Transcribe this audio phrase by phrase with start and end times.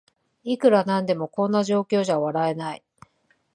[0.43, 2.83] いくらなんでもこんな状況じゃ笑えない